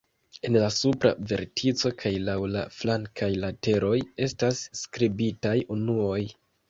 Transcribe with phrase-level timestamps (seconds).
[0.47, 3.95] En la supra vertico kaj laŭ la flankaj lateroj
[4.29, 6.19] estas skribitaj unuoj.